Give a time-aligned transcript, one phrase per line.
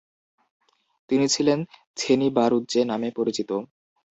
[1.09, 1.59] তিনি ছিলেন
[1.97, 3.49] ছেনি বাঁড়ুজ্জে নামে পরিচিত।